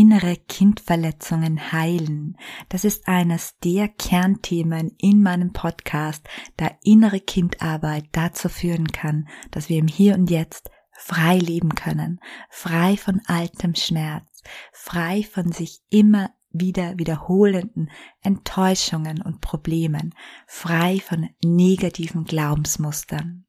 [0.00, 2.36] Innere Kindverletzungen heilen.
[2.68, 6.24] Das ist eines der Kernthemen in meinem Podcast,
[6.56, 12.20] da innere Kindarbeit dazu führen kann, dass wir im Hier und Jetzt frei leben können,
[12.48, 17.90] frei von altem Schmerz, frei von sich immer wieder wiederholenden
[18.22, 20.14] Enttäuschungen und Problemen,
[20.46, 23.47] frei von negativen Glaubensmustern.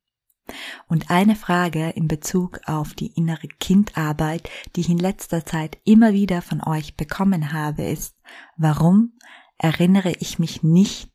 [0.88, 6.13] Und eine Frage in Bezug auf die innere Kindarbeit, die ich in letzter Zeit immer
[6.13, 8.16] wieder von euch bekommen habe, ist,
[8.58, 9.13] warum
[9.58, 11.12] erinnere ich mich nicht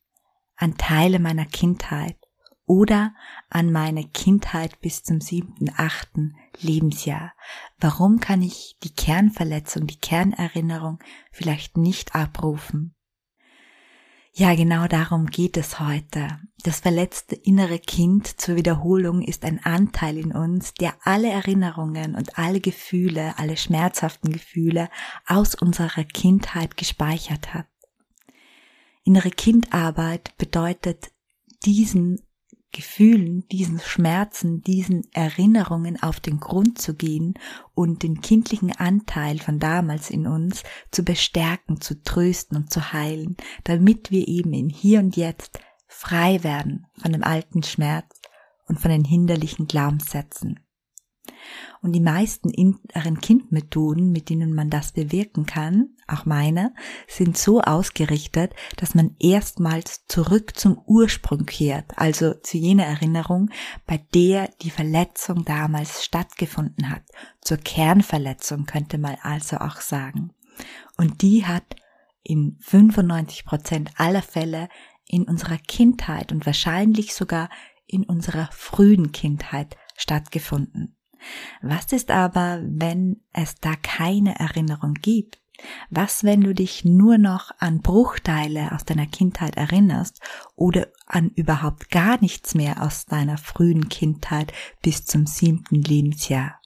[0.57, 2.16] an Teile meiner Kindheit
[2.66, 3.15] oder
[3.51, 7.32] an meine Kindheit bis zum siebten, achten Lebensjahr?
[7.79, 10.98] Warum kann ich die Kernverletzung, die Kernerinnerung
[11.30, 12.93] vielleicht nicht abrufen?
[14.37, 16.40] Ja, genau darum geht es heute.
[16.65, 22.37] Das verletzte innere Kind zur Wiederholung ist ein Anteil in uns, der alle Erinnerungen und
[22.37, 24.91] alle Gefühle, alle schmerzhaften Gefühle
[25.24, 27.68] aus unserer Kindheit gespeichert hat.
[29.04, 31.13] Innere Kindarbeit bedeutet
[31.65, 32.23] diesen
[32.74, 37.34] Gefühlen, diesen Schmerzen, diesen Erinnerungen auf den Grund zu gehen
[37.74, 43.36] und den kindlichen Anteil von damals in uns zu bestärken, zu trösten und zu heilen,
[43.62, 48.20] damit wir eben in hier und jetzt frei werden von dem alten Schmerz
[48.66, 50.63] und von den hinderlichen Glaubenssätzen.
[51.82, 56.74] Und die meisten inneren Kindmethoden, mit denen man das bewirken kann, auch meine,
[57.09, 63.51] sind so ausgerichtet, dass man erstmals zurück zum Ursprung kehrt, also zu jener Erinnerung,
[63.86, 67.02] bei der die Verletzung damals stattgefunden hat.
[67.41, 70.32] Zur Kernverletzung könnte man also auch sagen.
[70.96, 71.76] Und die hat
[72.22, 74.69] in 95 Prozent aller Fälle
[75.06, 77.50] in unserer Kindheit und wahrscheinlich sogar
[77.86, 80.94] in unserer frühen Kindheit stattgefunden.
[81.62, 85.40] Was ist aber, wenn es da keine Erinnerung gibt?
[85.88, 90.20] Was, wenn du dich nur noch an Bruchteile aus deiner Kindheit erinnerst
[90.56, 94.52] oder an überhaupt gar nichts mehr aus deiner frühen Kindheit
[94.82, 96.60] bis zum siebten Lebensjahr?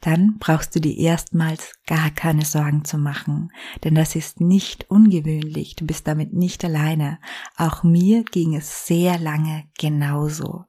[0.00, 3.50] Dann brauchst du dir erstmals gar keine Sorgen zu machen,
[3.82, 7.18] denn das ist nicht ungewöhnlich, du bist damit nicht alleine.
[7.56, 10.67] Auch mir ging es sehr lange genauso.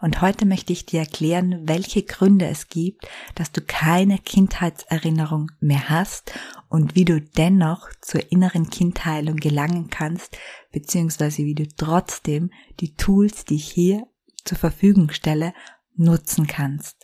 [0.00, 5.88] Und heute möchte ich dir erklären, welche Gründe es gibt, dass du keine Kindheitserinnerung mehr
[5.88, 6.32] hast
[6.68, 10.36] und wie du dennoch zur inneren Kindheilung gelangen kannst,
[10.72, 14.06] beziehungsweise wie du trotzdem die Tools, die ich hier
[14.44, 15.54] zur Verfügung stelle,
[15.96, 16.96] nutzen kannst.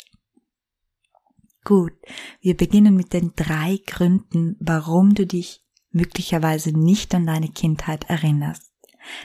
[1.64, 1.92] Gut,
[2.40, 8.70] wir beginnen mit den drei Gründen, warum du dich möglicherweise nicht an deine Kindheit erinnerst.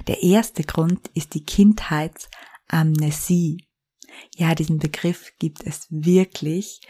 [0.08, 2.30] Der erste Grund ist die Kindheits-
[2.68, 3.66] Amnesie.
[4.36, 6.82] Ja, diesen Begriff gibt es wirklich.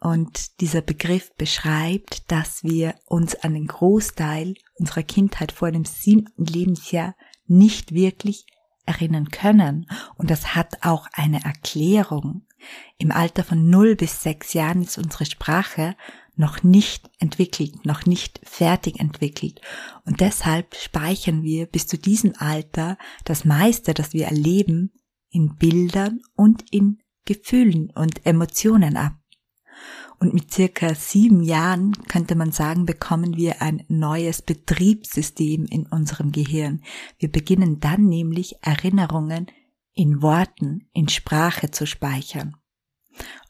[0.00, 6.46] Und dieser Begriff beschreibt, dass wir uns an den Großteil unserer Kindheit vor dem siebten
[6.46, 7.14] Lebensjahr
[7.46, 8.46] nicht wirklich
[8.86, 9.86] erinnern können.
[10.16, 12.46] Und das hat auch eine Erklärung.
[12.98, 15.96] Im Alter von 0 bis 6 Jahren ist unsere Sprache
[16.36, 19.60] noch nicht entwickelt, noch nicht fertig entwickelt.
[20.04, 24.92] Und deshalb speichern wir bis zu diesem Alter das meiste, das wir erleben,
[25.30, 29.14] in Bildern und in Gefühlen und Emotionen ab.
[30.18, 36.30] Und mit circa sieben Jahren könnte man sagen, bekommen wir ein neues Betriebssystem in unserem
[36.30, 36.82] Gehirn.
[37.18, 39.46] Wir beginnen dann nämlich Erinnerungen
[39.94, 42.56] in Worten, in Sprache zu speichern.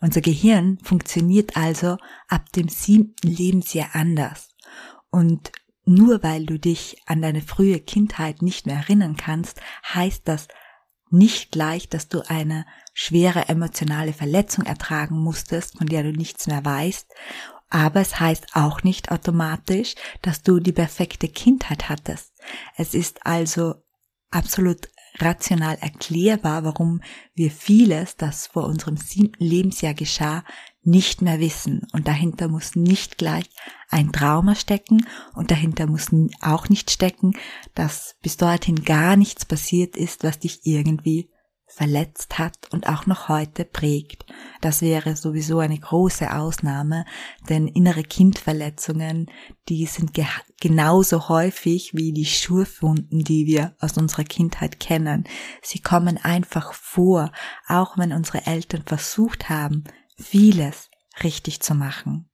[0.00, 1.96] Unser Gehirn funktioniert also
[2.28, 4.54] ab dem siebten Lebensjahr anders.
[5.10, 5.50] Und
[5.84, 9.60] nur weil du dich an deine frühe Kindheit nicht mehr erinnern kannst,
[9.92, 10.46] heißt das
[11.10, 16.64] nicht gleich, dass du eine schwere emotionale Verletzung ertragen musstest, von der du nichts mehr
[16.64, 17.06] weißt,
[17.70, 22.32] aber es heißt auch nicht automatisch, dass du die perfekte Kindheit hattest.
[22.76, 23.76] Es ist also
[24.30, 27.00] absolut rational erklärbar, warum
[27.34, 30.44] wir vieles, das vor unserem siebten Lebensjahr geschah,
[30.82, 31.86] nicht mehr wissen.
[31.92, 33.48] Und dahinter muss nicht gleich
[33.90, 36.08] ein Trauma stecken und dahinter muss
[36.40, 37.32] auch nicht stecken,
[37.74, 41.30] dass bis dorthin gar nichts passiert ist, was dich irgendwie
[41.72, 44.26] verletzt hat und auch noch heute prägt.
[44.60, 47.04] Das wäre sowieso eine große Ausnahme,
[47.48, 49.30] denn innere Kindverletzungen,
[49.68, 50.26] die sind ge
[50.60, 55.24] genauso häufig wie die Schurfunden, die wir aus unserer Kindheit kennen.
[55.62, 57.32] Sie kommen einfach vor,
[57.66, 59.84] auch wenn unsere Eltern versucht haben,
[60.20, 60.90] vieles
[61.22, 62.30] richtig zu machen.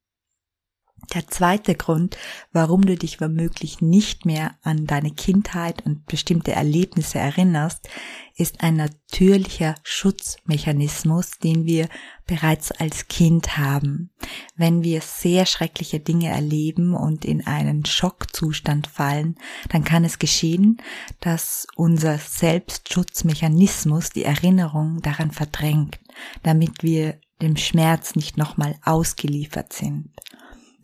[1.15, 2.17] Der zweite Grund,
[2.53, 7.89] warum du dich womöglich nicht mehr an deine Kindheit und bestimmte Erlebnisse erinnerst,
[8.35, 11.89] ist ein natürlicher Schutzmechanismus, den wir
[12.27, 14.11] bereits als Kind haben.
[14.57, 19.37] Wenn wir sehr schreckliche Dinge erleben und in einen Schockzustand fallen,
[19.69, 20.79] dann kann es geschehen,
[21.21, 26.01] dass unser Selbstschutzmechanismus die Erinnerung daran verdrängt,
[26.43, 30.11] damit wir dem Schmerz nicht nochmal ausgeliefert sind.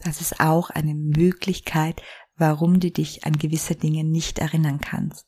[0.05, 2.03] Das ist auch eine Möglichkeit,
[2.37, 5.27] warum du dich an gewisse Dinge nicht erinnern kannst.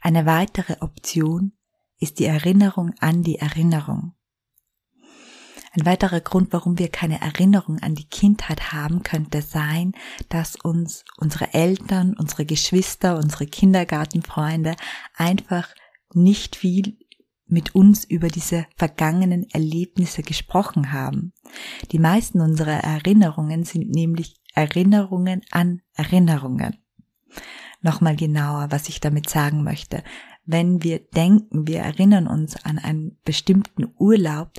[0.00, 1.52] Eine weitere Option
[1.98, 4.14] ist die Erinnerung an die Erinnerung.
[5.72, 9.92] Ein weiterer Grund, warum wir keine Erinnerung an die Kindheit haben, könnte sein,
[10.30, 14.74] dass uns unsere Eltern, unsere Geschwister, unsere Kindergartenfreunde
[15.14, 15.68] einfach
[16.14, 16.98] nicht viel
[17.48, 21.32] mit uns über diese vergangenen Erlebnisse gesprochen haben.
[21.92, 26.78] Die meisten unserer Erinnerungen sind nämlich Erinnerungen an Erinnerungen.
[27.82, 30.02] Nochmal genauer, was ich damit sagen möchte.
[30.44, 34.52] Wenn wir denken, wir erinnern uns an einen bestimmten Urlaub,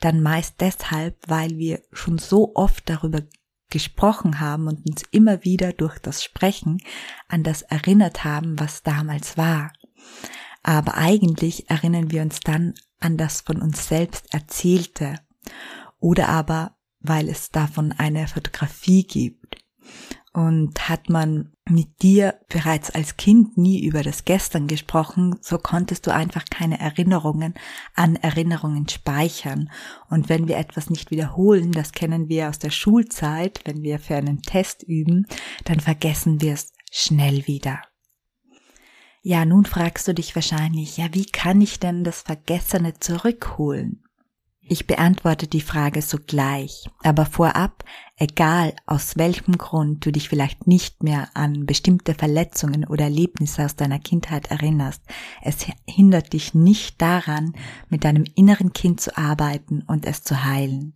[0.00, 3.22] dann meist deshalb, weil wir schon so oft darüber
[3.70, 6.78] gesprochen haben und uns immer wieder durch das Sprechen
[7.28, 9.72] an das erinnert haben, was damals war
[10.64, 15.20] aber eigentlich erinnern wir uns dann an das von uns selbst Erzählte
[16.00, 16.74] oder aber
[17.04, 19.58] weil es davon eine Fotografie gibt.
[20.32, 26.08] Und hat man mit dir bereits als Kind nie über das Gestern gesprochen, so konntest
[26.08, 27.54] du einfach keine Erinnerungen
[27.94, 29.70] an Erinnerungen speichern.
[30.10, 34.16] Und wenn wir etwas nicht wiederholen, das kennen wir aus der Schulzeit, wenn wir für
[34.16, 35.26] einen Test üben,
[35.64, 37.80] dann vergessen wir es schnell wieder.
[39.26, 44.04] Ja, nun fragst du dich wahrscheinlich, ja, wie kann ich denn das Vergessene zurückholen?
[44.60, 47.84] Ich beantworte die Frage sogleich, aber vorab,
[48.18, 53.76] egal aus welchem Grund du dich vielleicht nicht mehr an bestimmte Verletzungen oder Erlebnisse aus
[53.76, 55.00] deiner Kindheit erinnerst,
[55.40, 57.54] es hindert dich nicht daran,
[57.88, 60.92] mit deinem inneren Kind zu arbeiten und es zu heilen.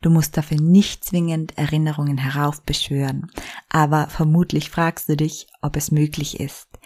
[0.00, 3.30] Du musst dafür nicht zwingend Erinnerungen heraufbeschwören,
[3.68, 6.77] aber vermutlich fragst du dich, ob es möglich ist.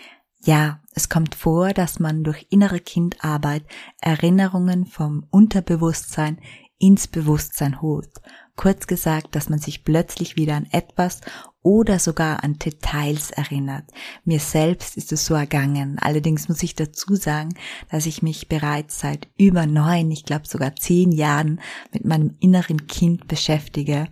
[0.45, 3.63] Ja, es kommt vor, dass man durch innere Kindarbeit
[4.01, 6.39] Erinnerungen vom Unterbewusstsein
[6.79, 8.11] ins Bewusstsein holt.
[8.57, 11.21] Kurz gesagt, dass man sich plötzlich wieder an etwas
[11.63, 13.85] oder sogar an Details erinnert.
[14.25, 15.99] Mir selbst ist es so ergangen.
[16.01, 17.55] Allerdings muss ich dazu sagen,
[17.89, 21.61] dass ich mich bereits seit über neun, ich glaube sogar zehn Jahren
[21.93, 24.09] mit meinem inneren Kind beschäftige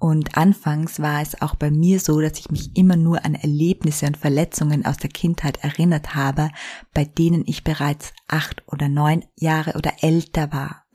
[0.00, 4.06] und anfangs war es auch bei mir so, dass ich mich immer nur an Erlebnisse
[4.06, 6.48] und Verletzungen aus der Kindheit erinnert habe,
[6.94, 10.86] bei denen ich bereits acht oder neun Jahre oder älter war.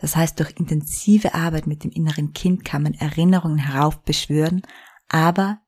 [0.00, 4.62] Das heißt, durch intensive Arbeit mit dem inneren Kind kann man Erinnerungen heraufbeschwören,
[5.08, 5.58] aber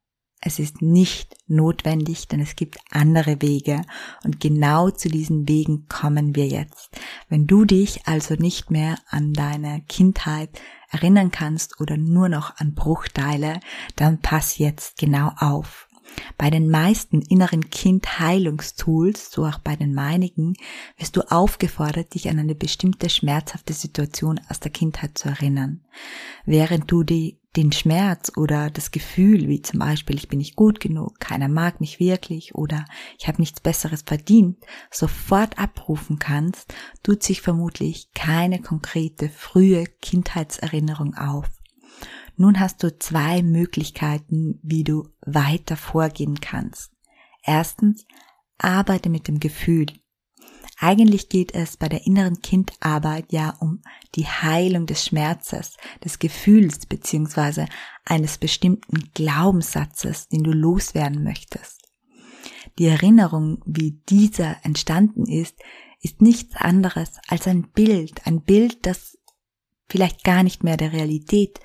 [0.44, 3.80] es ist nicht notwendig, denn es gibt andere Wege
[4.24, 6.90] und genau zu diesen Wegen kommen wir jetzt.
[7.30, 10.50] Wenn du dich also nicht mehr an deine Kindheit
[10.90, 13.60] erinnern kannst oder nur noch an Bruchteile,
[13.96, 15.88] dann pass jetzt genau auf.
[16.36, 20.54] Bei den meisten inneren Kind-Heilungstools, so auch bei den meinigen,
[20.98, 25.80] wirst du aufgefordert, dich an eine bestimmte schmerzhafte Situation aus der Kindheit zu erinnern.
[26.44, 30.80] Während du die den Schmerz oder das Gefühl, wie zum Beispiel, ich bin nicht gut
[30.80, 32.84] genug, keiner mag mich wirklich oder
[33.18, 34.58] ich habe nichts Besseres verdient,
[34.90, 41.48] sofort abrufen kannst, tut sich vermutlich keine konkrete frühe Kindheitserinnerung auf.
[42.36, 46.90] Nun hast du zwei Möglichkeiten, wie du weiter vorgehen kannst.
[47.44, 48.04] Erstens,
[48.58, 49.86] arbeite mit dem Gefühl.
[50.78, 53.82] Eigentlich geht es bei der inneren Kindarbeit ja um
[54.14, 57.66] die Heilung des Schmerzes, des Gefühls beziehungsweise
[58.04, 61.82] eines bestimmten Glaubenssatzes, den du loswerden möchtest.
[62.78, 65.56] Die Erinnerung, wie dieser entstanden ist,
[66.00, 69.16] ist nichts anderes als ein Bild, ein Bild, das
[69.88, 71.60] vielleicht gar nicht mehr der Realität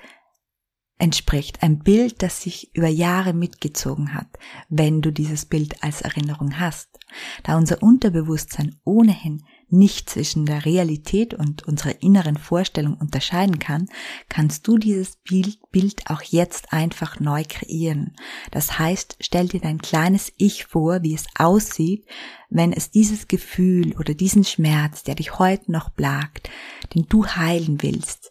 [1.00, 1.62] entspricht.
[1.62, 4.28] Ein Bild, das sich über Jahre mitgezogen hat,
[4.68, 6.99] wenn du dieses Bild als Erinnerung hast.
[7.42, 13.86] Da unser Unterbewusstsein ohnehin nicht zwischen der Realität und unserer inneren Vorstellung unterscheiden kann,
[14.28, 18.16] kannst du dieses Bild, auch jetzt einfach neu kreieren.
[18.50, 22.04] Das heißt, stell dir dein kleines Ich vor, wie es aussieht,
[22.48, 26.50] wenn es dieses Gefühl oder diesen Schmerz, der dich heute noch plagt,
[26.94, 28.29] den du heilen willst,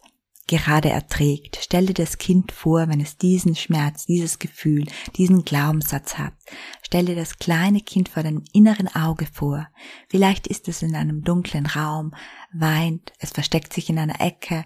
[0.49, 1.59] gerade erträgt.
[1.61, 6.33] Stell dir das Kind vor, wenn es diesen Schmerz, dieses Gefühl, diesen Glaubenssatz hat.
[6.81, 9.67] Stell dir das kleine Kind vor deinem inneren Auge vor.
[10.09, 12.13] Vielleicht ist es in einem dunklen Raum,
[12.51, 14.65] weint, es versteckt sich in einer Ecke.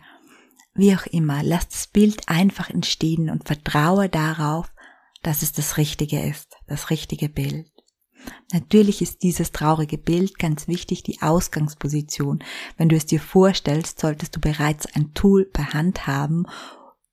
[0.73, 4.71] Wie auch immer, lass das Bild einfach entstehen und vertraue darauf,
[5.21, 7.72] dass es das Richtige ist, das richtige Bild.
[8.51, 12.43] Natürlich ist dieses traurige Bild ganz wichtig die Ausgangsposition.
[12.77, 16.45] Wenn du es dir vorstellst, solltest du bereits ein Tool per Hand haben,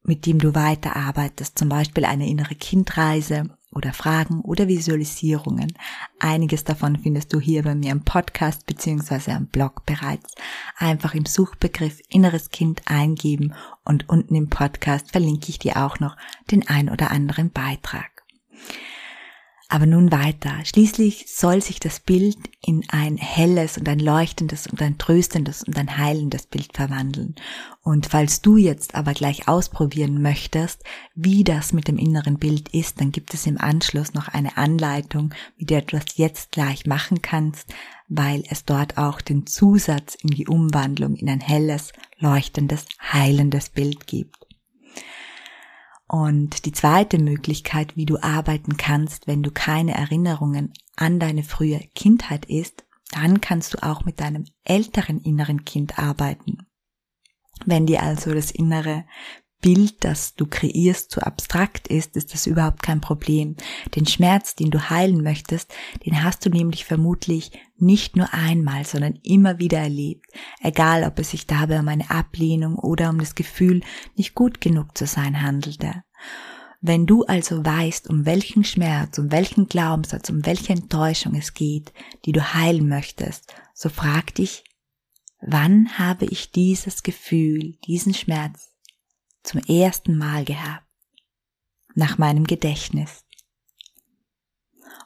[0.02, 5.73] mit dem du weiterarbeitest, zum Beispiel eine innere Kindreise oder Fragen oder Visualisierungen.
[6.19, 10.35] Einiges davon findest du hier bei mir im Podcast beziehungsweise am Blog bereits.
[10.76, 16.17] Einfach im Suchbegriff inneres Kind eingeben und unten im Podcast verlinke ich dir auch noch
[16.50, 18.11] den ein oder anderen Beitrag.
[19.73, 20.53] Aber nun weiter.
[20.65, 25.79] Schließlich soll sich das Bild in ein helles und ein leuchtendes und ein tröstendes und
[25.79, 27.37] ein heilendes Bild verwandeln.
[27.85, 30.83] Und falls du jetzt aber gleich ausprobieren möchtest,
[31.15, 35.33] wie das mit dem inneren Bild ist, dann gibt es im Anschluss noch eine Anleitung,
[35.57, 37.73] wie du das jetzt gleich machen kannst,
[38.09, 44.09] weil es dort auch den Zusatz in die Umwandlung in ein helles, leuchtendes, heilendes Bild
[44.09, 44.39] gibt.
[46.12, 51.79] Und die zweite Möglichkeit, wie du arbeiten kannst, wenn du keine Erinnerungen an deine frühe
[51.95, 56.67] Kindheit ist, dann kannst du auch mit deinem älteren inneren Kind arbeiten.
[57.64, 59.05] Wenn dir also das innere
[59.61, 63.57] Bild, das du kreierst, zu abstrakt ist, ist das überhaupt kein Problem.
[63.95, 65.73] Den Schmerz, den du heilen möchtest,
[66.07, 70.26] den hast du nämlich vermutlich nicht nur einmal, sondern immer wieder erlebt.
[70.62, 73.83] Egal, ob es sich dabei um eine Ablehnung oder um das Gefühl,
[74.17, 76.05] nicht gut genug zu sein handelte.
[76.81, 81.93] Wenn du also weißt, um welchen Schmerz, um welchen Glaubenssatz, um welche Enttäuschung es geht,
[82.25, 84.64] die du heilen möchtest, so frag dich,
[85.43, 88.70] wann habe ich dieses Gefühl, diesen Schmerz
[89.42, 90.87] zum ersten Mal gehabt.
[91.94, 93.25] Nach meinem Gedächtnis.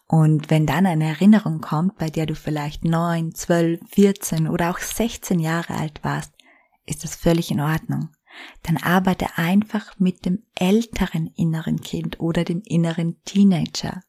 [0.06, 4.78] Und wenn dann eine Erinnerung kommt, bei der du vielleicht neun, zwölf, vierzehn oder auch
[4.78, 6.32] sechzehn Jahre alt warst,
[6.84, 8.10] ist das völlig in Ordnung.
[8.62, 14.02] Dann arbeite einfach mit dem älteren inneren Kind oder dem inneren Teenager.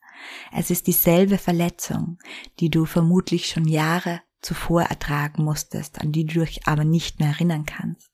[0.52, 2.18] Es ist dieselbe Verletzung,
[2.60, 7.30] die du vermutlich schon Jahre zuvor ertragen musstest, an die du dich aber nicht mehr
[7.30, 8.12] erinnern kannst.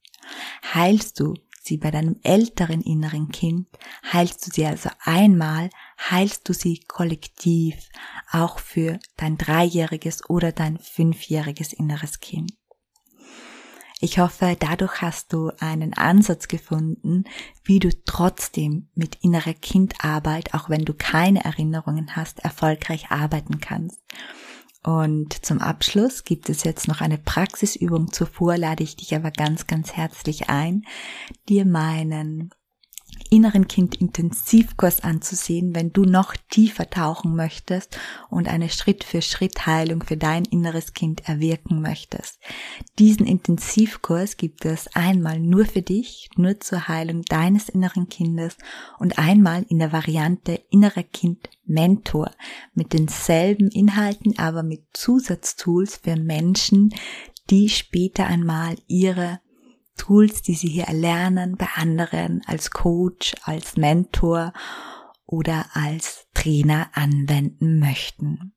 [0.74, 3.68] Heilst du sie bei deinem älteren inneren Kind,
[4.12, 5.70] heilst du sie also einmal,
[6.10, 7.76] heilst du sie kollektiv,
[8.32, 12.52] auch für dein dreijähriges oder dein fünfjähriges inneres Kind.
[14.04, 17.26] Ich hoffe, dadurch hast du einen Ansatz gefunden,
[17.64, 24.02] wie du trotzdem mit innerer Kindarbeit, auch wenn du keine Erinnerungen hast, erfolgreich arbeiten kannst.
[24.84, 28.12] Und zum Abschluss gibt es jetzt noch eine Praxisübung.
[28.12, 30.86] Zuvor lade ich dich aber ganz, ganz herzlich ein,
[31.48, 32.52] dir meinen
[33.30, 37.98] inneren Kind Intensivkurs anzusehen, wenn du noch tiefer tauchen möchtest
[38.30, 42.40] und eine Schritt für Schritt Heilung für dein inneres Kind erwirken möchtest.
[43.00, 48.58] Diesen Intensivkurs gibt es einmal nur für dich, nur zur Heilung deines inneren Kindes
[49.00, 52.32] und einmal in der Variante innerer Kind Mentor
[52.74, 56.94] mit denselben Inhalten, aber mit Zusatztools für Menschen,
[57.50, 59.40] die später einmal ihre
[60.02, 64.52] Tools, die Sie hier erlernen bei anderen als Coach, als Mentor
[65.28, 68.54] oder als Trainer anwenden möchten.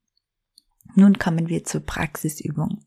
[0.94, 2.86] Nun kommen wir zur Praxisübung.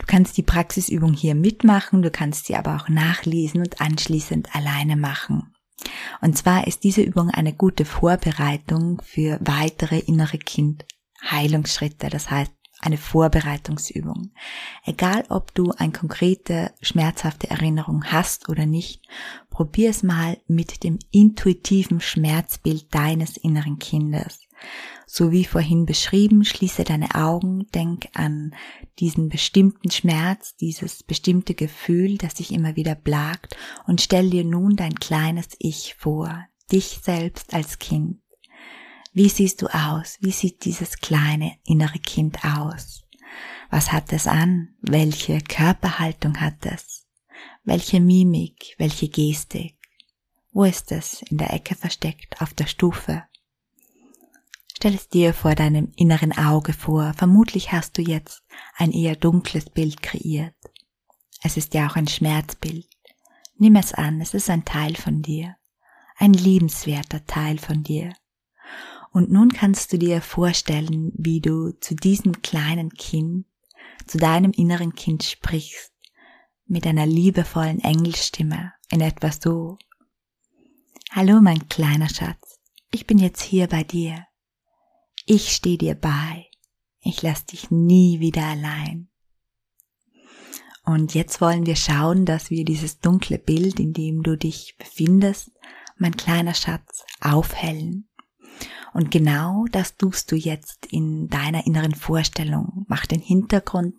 [0.00, 4.96] Du kannst die Praxisübung hier mitmachen, du kannst sie aber auch nachlesen und anschließend alleine
[4.96, 5.54] machen.
[6.20, 10.84] Und zwar ist diese Übung eine gute Vorbereitung für weitere innere Kind
[11.22, 12.10] Heilungsschritte.
[12.10, 14.30] Das heißt, eine Vorbereitungsübung.
[14.84, 19.02] Egal, ob du eine konkrete, schmerzhafte Erinnerung hast oder nicht,
[19.50, 24.40] probier es mal mit dem intuitiven Schmerzbild deines inneren Kindes.
[25.06, 28.54] So wie vorhin beschrieben, schließe deine Augen, denk an
[28.98, 33.56] diesen bestimmten Schmerz, dieses bestimmte Gefühl, das dich immer wieder plagt
[33.86, 38.18] und stell dir nun dein kleines Ich vor, dich selbst als Kind.
[39.12, 40.18] Wie siehst du aus?
[40.20, 43.04] Wie sieht dieses kleine innere Kind aus?
[43.70, 44.74] Was hat es an?
[44.80, 47.06] Welche Körperhaltung hat es?
[47.64, 48.74] Welche Mimik?
[48.78, 49.76] Welche Gestik?
[50.52, 51.22] Wo ist es?
[51.22, 52.40] In der Ecke versteckt?
[52.40, 53.24] Auf der Stufe?
[54.74, 57.12] Stell es dir vor deinem inneren Auge vor.
[57.14, 58.42] Vermutlich hast du jetzt
[58.76, 60.54] ein eher dunkles Bild kreiert.
[61.42, 62.88] Es ist ja auch ein Schmerzbild.
[63.56, 65.56] Nimm es an, es ist ein Teil von dir.
[66.16, 68.14] Ein liebenswerter Teil von dir.
[69.18, 73.46] Und nun kannst du dir vorstellen, wie du zu diesem kleinen Kind,
[74.06, 75.92] zu deinem inneren Kind sprichst,
[76.66, 79.76] mit einer liebevollen Engelstimme, in etwas so.
[81.10, 82.60] Hallo mein kleiner Schatz,
[82.92, 84.24] ich bin jetzt hier bei dir.
[85.26, 86.46] Ich stehe dir bei.
[87.00, 89.08] Ich lass dich nie wieder allein.
[90.84, 95.50] Und jetzt wollen wir schauen, dass wir dieses dunkle Bild, in dem du dich befindest,
[95.96, 98.07] mein kleiner Schatz, aufhellen.
[98.98, 102.84] Und genau das tust du jetzt in deiner inneren Vorstellung.
[102.88, 103.94] Mach den Hintergrund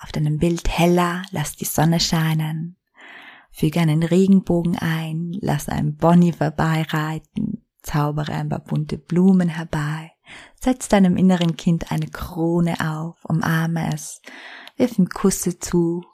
[0.00, 2.76] auf deinem Bild heller, lass die Sonne scheinen.
[3.52, 10.10] Füge einen Regenbogen ein, lass einen Bonnie vorbeireiten, zaubere ein paar bunte Blumen herbei.
[10.60, 14.22] Setz deinem inneren Kind eine Krone auf, umarme es,
[14.76, 16.04] wirf ihm Kusse zu,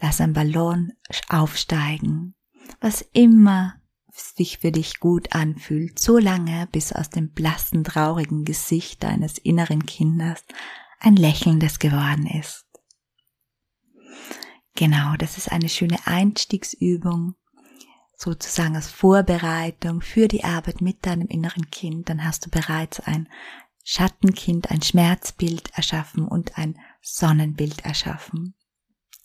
[0.00, 0.92] lass ein Ballon
[1.28, 2.36] aufsteigen,
[2.80, 3.79] was immer
[4.12, 9.86] sich für dich gut anfühlt, so lange, bis aus dem blassen, traurigen Gesicht deines inneren
[9.86, 10.44] Kindes
[10.98, 12.66] ein lächelndes geworden ist.
[14.74, 17.34] Genau, das ist eine schöne Einstiegsübung,
[18.16, 22.08] sozusagen als Vorbereitung für die Arbeit mit deinem inneren Kind.
[22.08, 23.28] Dann hast du bereits ein
[23.82, 28.54] Schattenkind, ein Schmerzbild erschaffen und ein Sonnenbild erschaffen.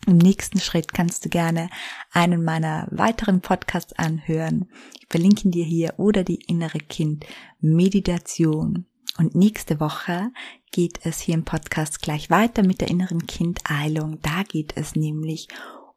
[0.08, 1.70] Im nächsten Schritt kannst du gerne
[2.12, 4.70] einen meiner weiteren Podcasts anhören.
[5.00, 7.26] Ich verlinke dir hier oder die innere Kind
[7.60, 8.86] Meditation.
[9.18, 10.32] Und nächste Woche
[10.72, 14.20] geht es hier im Podcast gleich weiter mit der inneren Kind-Eilung.
[14.22, 15.48] Da geht es nämlich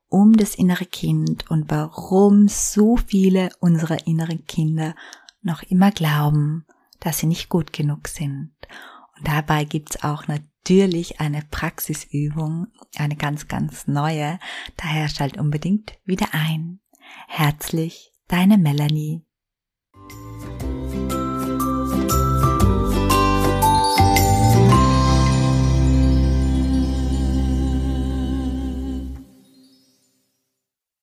[0.09, 4.95] um das innere Kind und warum so viele unserer inneren Kinder
[5.43, 6.65] noch immer glauben,
[7.01, 8.53] dass sie nicht gut genug sind.
[9.23, 14.39] Dabei gibt's auch natürlich eine Praxisübung, eine ganz, ganz neue.
[14.77, 16.81] Daher schalt unbedingt wieder ein.
[17.27, 19.23] Herzlich, deine Melanie.